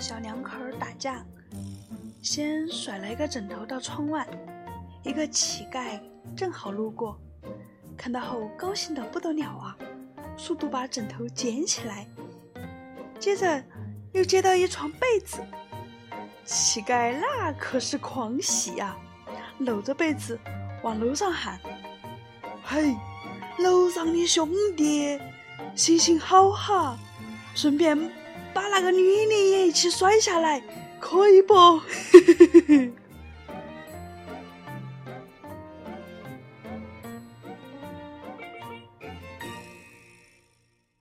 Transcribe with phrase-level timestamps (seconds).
[0.00, 1.22] 小两口儿打架，
[2.22, 4.26] 先甩了一个枕头到窗外，
[5.04, 6.00] 一个乞丐
[6.34, 7.20] 正好路过，
[7.98, 9.76] 看到后高兴的不得了啊，
[10.38, 12.06] 速度把枕头捡起来，
[13.18, 13.62] 接着
[14.12, 15.38] 又接到一床被子，
[16.46, 18.96] 乞丐那可是狂喜呀，
[19.58, 20.40] 搂着被子
[20.82, 21.60] 往楼上喊
[22.64, 22.96] ：“嘿，
[23.58, 25.20] 楼上的兄弟，
[25.76, 26.98] 行行好哈，
[27.54, 27.98] 顺便。”
[28.52, 30.62] 把那个女的也一起甩下来，
[30.98, 31.54] 可以不？
[31.54, 32.89] 嘿嘿嘿嘿